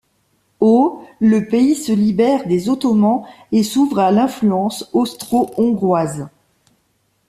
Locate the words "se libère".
1.75-2.47